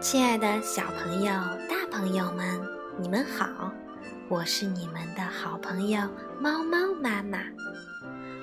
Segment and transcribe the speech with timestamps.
[0.00, 1.30] 亲爱的小朋友、
[1.68, 2.66] 大朋友们，
[2.98, 3.70] 你们好！
[4.30, 6.00] 我是你们的好朋友
[6.40, 7.38] 猫猫妈妈。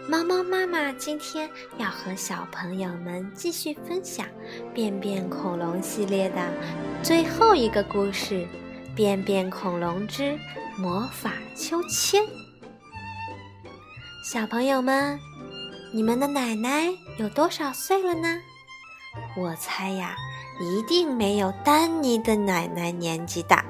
[0.07, 1.50] 猫猫妈妈今天
[1.80, 4.28] 要和小朋友们继续分享
[4.71, 6.54] 《便便恐龙》系列的
[7.02, 8.36] 最后一个故事
[8.96, 10.38] 《便便恐龙之
[10.78, 12.24] 魔法秋千》。
[14.24, 15.20] 小朋友们，
[15.92, 16.88] 你们的奶奶
[17.18, 18.38] 有多少岁了呢？
[19.35, 20.16] 我猜呀，
[20.59, 23.63] 一定没有丹尼的奶奶年纪大。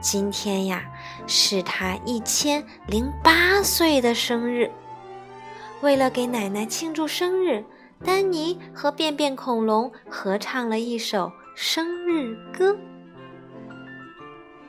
[0.00, 0.84] 今天呀，
[1.26, 4.70] 是她一千零八岁的生日。
[5.80, 7.64] 为了给奶奶庆祝生日，
[8.04, 12.76] 丹尼和便便恐龙合唱了一首生日歌。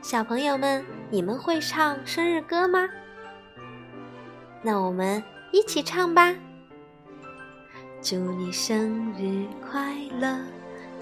[0.01, 2.89] 小朋友们，你们会唱生日歌吗？
[4.63, 6.33] 那我们一起唱吧！
[8.01, 10.39] 祝你生日快乐，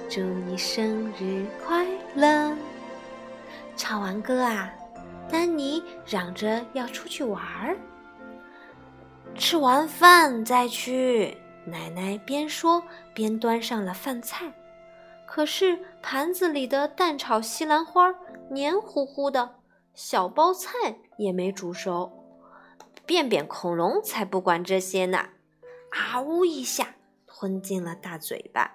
[0.10, 2.56] 祝你生日快乐。
[3.76, 4.72] 唱完歌啊，
[5.30, 7.78] 丹尼嚷着要出去玩儿。
[9.36, 11.38] 吃完饭再去。
[11.66, 12.84] 奶奶边说
[13.14, 14.54] 边端上了饭菜，
[15.26, 18.14] 可是盘子里的蛋炒西兰花
[18.52, 19.56] 黏糊糊的，
[19.96, 20.70] 小包菜
[21.18, 22.12] 也没煮熟。
[23.06, 25.30] 便便恐龙才不管这些呢，
[25.90, 26.96] 啊呜一下
[27.26, 28.72] 吞进了大嘴巴。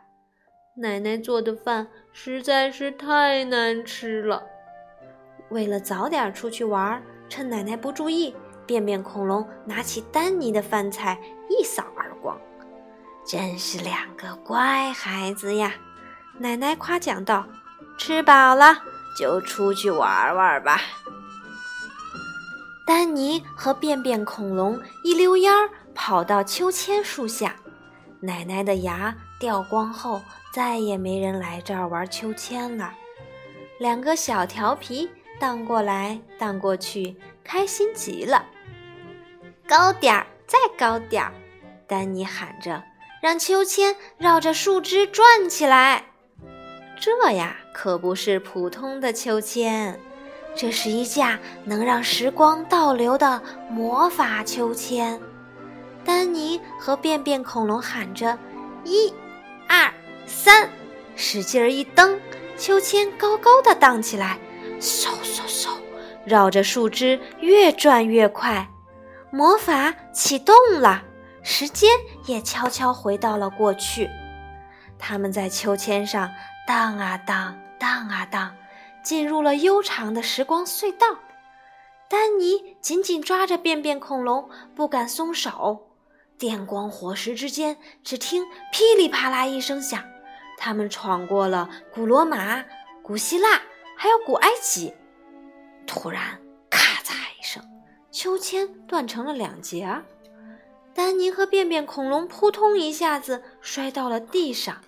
[0.81, 4.43] 奶奶做的饭实在是太难吃了。
[5.51, 8.35] 为了早点出去玩，趁奶奶不注意。
[8.67, 12.41] 便便恐龙拿起丹尼的饭菜一扫而光，
[13.27, 15.75] 真是两个乖孩子呀！
[16.39, 17.45] 奶奶夸奖道
[17.99, 18.79] ：“吃饱了
[19.19, 20.81] 就出去玩玩吧。”
[22.87, 27.57] 丹尼和便便恐龙一溜烟儿跑到秋千树下，
[28.21, 30.21] 奶奶的牙掉光后，
[30.53, 32.93] 再也没人来这儿玩秋千了。
[33.79, 35.11] 两个小调皮
[35.41, 38.45] 荡过来荡过去，开心极了。
[39.67, 41.33] 高点儿，再高点儿！
[41.87, 42.83] 丹尼喊着，
[43.23, 46.05] 让秋千绕着树枝转起来。
[47.01, 49.99] 这呀，可不是普通的秋千，
[50.55, 55.19] 这是一架能让时光倒流的魔法秋千。
[56.05, 58.39] 丹尼和便便恐龙喊着
[58.85, 59.13] ：“一、
[59.71, 59.95] 二、
[60.27, 60.69] 三！”
[61.15, 62.21] 使劲儿一蹬，
[62.59, 64.37] 秋千高高的荡起来，
[64.81, 65.69] 嗖嗖嗖，
[66.25, 68.69] 绕着树枝越转越快。
[69.31, 71.05] 魔法启动了，
[71.45, 71.89] 时间
[72.27, 74.11] 也悄悄回到了过去。
[74.99, 76.29] 他们在秋千上
[76.67, 78.53] 荡啊荡，荡啊荡，
[79.05, 81.07] 进入了悠长的时光隧道。
[82.09, 85.90] 丹尼紧紧抓着便便恐龙，不敢松手。
[86.41, 90.03] 电光火石之间，只听噼里啪啦一声响，
[90.59, 92.65] 他们闯过了古罗马、
[93.03, 93.61] 古希腊，
[93.97, 94.93] 还有古埃及。
[95.87, 96.41] 突然。
[96.71, 97.63] 咔嚓一声
[98.13, 100.03] 秋千断成了两截，
[100.95, 104.81] 丹尼和便便恐龙扑通一下子摔到了地上，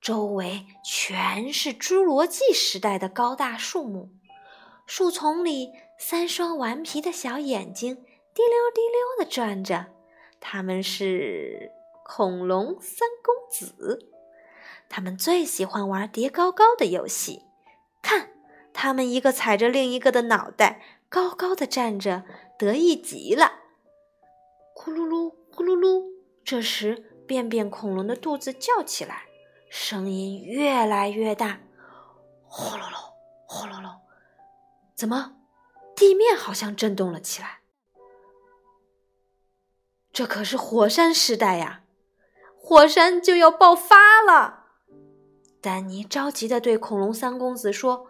[0.00, 4.10] 周围全是侏罗纪时代的高大树木，
[4.86, 9.86] 树丛里三双顽皮的小眼睛滴溜滴溜地转着，
[10.40, 11.70] 他们是
[12.04, 14.10] 恐龙三公子，
[14.88, 17.44] 他们最喜欢玩叠高高的游戏，
[18.02, 18.30] 看，
[18.72, 20.82] 他们一个踩着另一个的脑袋。
[21.08, 22.24] 高高的站着，
[22.56, 23.54] 得意极了。
[24.76, 26.04] 咕噜噜，咕噜噜。
[26.44, 29.24] 这时，便便恐龙的肚子叫起来，
[29.68, 31.60] 声音越来越大，
[32.44, 33.12] 呼噜噜，
[33.46, 33.96] 呼噜噜。
[34.94, 35.34] 怎么，
[35.96, 37.59] 地面好像震动了起来？
[40.20, 41.80] 这可是火山时代呀，
[42.54, 44.64] 火山就要爆发了！
[45.62, 48.06] 丹尼着急的对恐龙三公子说。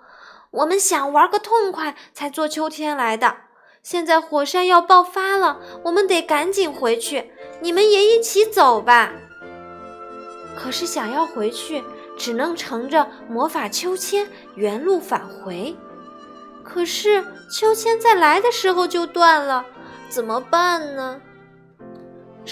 [0.50, 3.36] 我们想玩个痛快，才坐秋天来的。
[3.84, 7.30] 现在火山要爆发了，我们得赶紧回去。
[7.60, 9.12] 你们也一起走吧。
[10.56, 11.84] 可是想要回去，
[12.18, 14.26] 只能乘着魔法秋千
[14.56, 15.76] 原路返回。
[16.64, 19.64] 可是秋千在来的时候就断了，
[20.08, 21.20] 怎么办呢？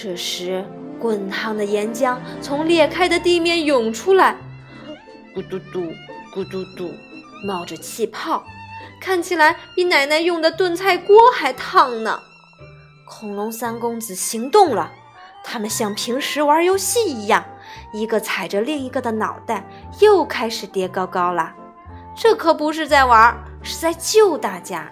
[0.01, 0.63] 这时，
[0.97, 4.37] 滚烫的岩浆从裂开的地面涌出来，
[5.35, 5.91] 咕嘟嘟，
[6.33, 6.89] 咕嘟嘟。
[7.45, 8.45] 冒着气泡，
[9.01, 12.17] 看起来比奶奶用的炖菜锅还烫呢。
[13.05, 14.89] 恐龙三公子行动了，
[15.43, 17.43] 他们像平时玩游戏一样，
[17.91, 19.67] 一个踩着另一个的脑袋，
[19.99, 21.53] 又开始叠高高了。
[22.15, 24.89] 这可不是在玩，是在救大家。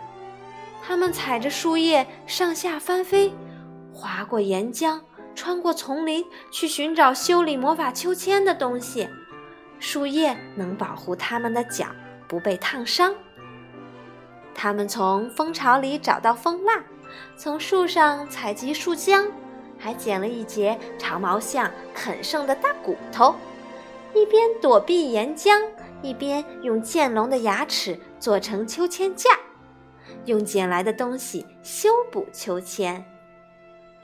[0.85, 3.33] 他们踩着树叶上下翻飞，
[3.97, 5.01] 划过岩浆，
[5.33, 9.09] 穿过丛林，去寻找修理魔法秋千的东西。
[9.79, 11.87] 树叶能保护它们的脚
[12.27, 13.15] 不被烫伤。
[14.53, 16.83] 它们从蜂巢里找到蜂蜡，
[17.35, 19.27] 从树上采集树浆，
[19.79, 23.33] 还捡了一截长毛象啃剩的大骨头，
[24.13, 25.59] 一边躲避岩浆，
[26.03, 29.31] 一边用剑龙的牙齿做成秋千架，
[30.25, 33.03] 用捡来的东西修补秋千。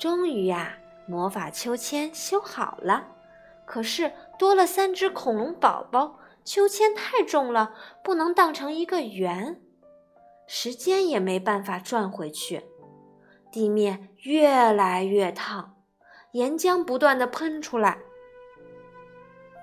[0.03, 3.07] 终于呀，魔法秋千修好了。
[3.63, 7.73] 可是多了三只恐龙宝宝，秋千太重了，
[8.03, 9.61] 不能当成一个圆，
[10.45, 12.65] 时间也没办法转回去。
[13.49, 15.77] 地面越来越烫，
[16.33, 17.99] 岩浆不断的喷出来。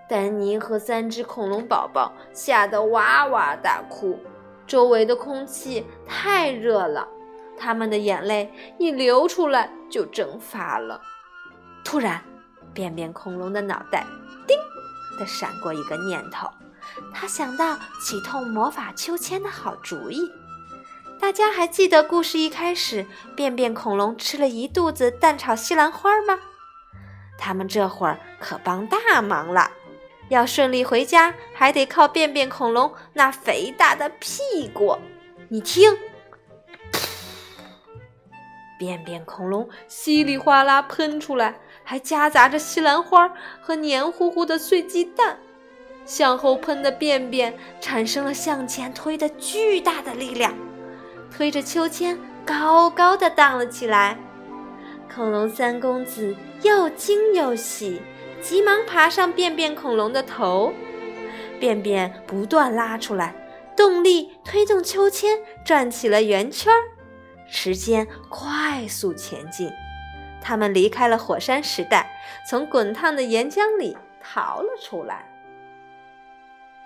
[0.09, 4.19] 丹尼和三只恐龙宝宝吓得哇哇大哭，
[4.67, 7.07] 周围的空气太热了，
[7.61, 11.01] 他们的眼泪一流出来就蒸发了。
[11.85, 12.25] 突然。
[12.73, 14.07] 便便恐龙的脑袋
[14.47, 14.57] “叮”
[15.19, 16.49] 的闪过一个念头，
[17.13, 20.31] 他想到启动魔法秋千的好主意。
[21.21, 23.05] 大家还记得故事一开始，
[23.35, 26.39] 便便恐龙吃了一肚子蛋炒西兰花吗？
[27.37, 29.69] 他们这会儿可帮大忙了。
[30.29, 34.97] 要顺利回家，还得靠便便恐龙那肥大的屁股。
[35.49, 35.99] 你听，
[38.81, 41.57] 便便恐龙稀里哗啦喷出来。
[41.83, 45.39] 还夹杂着西兰花和黏糊糊的碎鸡蛋，
[46.05, 50.55] 向后喷的便便产生了向前推的巨大的力量，
[51.37, 54.17] 推着秋千高高的荡了起来。
[55.13, 58.01] 恐龙三公子又惊又喜，
[58.41, 60.73] 急忙爬上便便恐龙的头，
[61.59, 63.35] 便便不断拉出来，
[63.77, 66.73] 动力推动秋千转起了圆圈，
[67.51, 69.71] 时间快速前进。
[70.41, 72.19] 他们离开了火山时代，
[72.49, 75.27] 从滚烫的岩浆里逃了出来。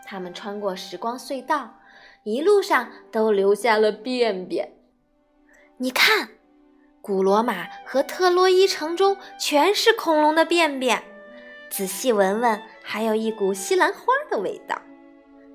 [0.05, 1.79] 他们穿过时光隧道，
[2.25, 4.73] 一路上都留下了便便。
[5.77, 6.31] 你看，
[7.01, 11.05] 古罗马和特洛伊城中全是恐龙的便便。
[11.71, 14.01] 仔细闻闻，还有一股西兰花
[14.31, 14.81] 的味道。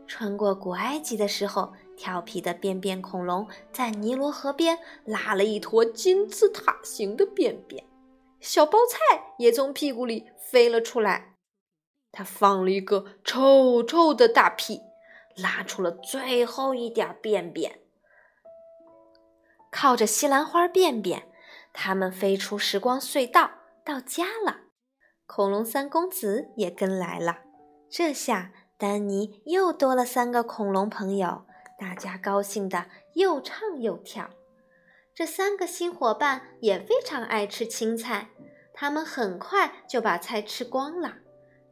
[0.09, 7.85] 穿过古埃及的时候，调皮的便便恐龙在尼罗河边拉了一坨金字塔形的便便。
[8.39, 11.35] 小包菜也从屁股里飞了出来，
[12.11, 14.81] 它放了一个臭臭的大屁，
[15.35, 17.79] 拉出了最后一点便便。
[19.71, 21.29] 靠着西兰花便便，
[21.71, 23.51] 他们飞出时光隧道，
[23.85, 24.61] 到家了。
[25.27, 27.41] 恐龙三公子也跟来了。
[27.88, 31.43] 这下丹尼又多了三个恐龙朋友，
[31.77, 34.29] 大家高兴的又唱又跳。
[35.13, 38.29] 这三个新伙伴也非常爱吃青菜，
[38.73, 41.15] 他们很快就把菜吃光了。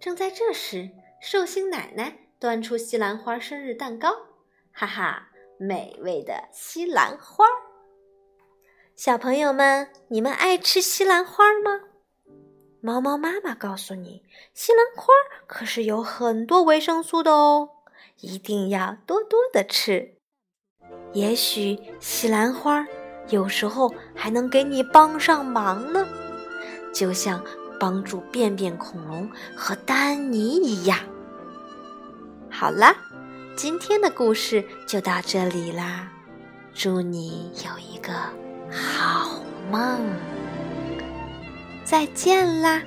[0.02, 0.90] 正在这时，
[1.22, 4.10] 寿星奶奶端出西兰花生日蛋糕，
[4.74, 7.46] 哈哈，美味的西兰花！
[8.98, 11.84] 小朋友们，你们爱吃西兰花吗？
[12.88, 14.24] 猫猫妈妈告诉你，
[14.54, 15.12] 西兰花
[15.46, 17.72] 可是有很多维生素的哦，
[18.22, 20.16] 一定要多多的吃。
[21.12, 22.88] 也许西兰花。
[23.30, 26.08] 有时候还能给你帮上忙呢，
[26.94, 27.44] 就像
[27.78, 30.98] 帮助便便恐龙和丹尼一样。
[32.50, 32.96] 好啦，
[33.58, 36.10] 今天的故事就到这里啦，
[36.74, 38.14] 祝你有一个
[38.72, 40.00] 好梦，
[41.88, 42.84] 再见啦。